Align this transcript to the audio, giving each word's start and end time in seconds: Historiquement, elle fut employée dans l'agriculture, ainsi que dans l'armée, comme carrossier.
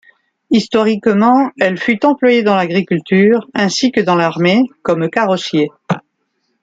Historiquement, 0.49 1.51
elle 1.59 1.77
fut 1.77 2.03
employée 2.07 2.41
dans 2.41 2.55
l'agriculture, 2.55 3.47
ainsi 3.53 3.91
que 3.91 4.01
dans 4.01 4.15
l'armée, 4.15 4.63
comme 4.81 5.07
carrossier. 5.11 5.69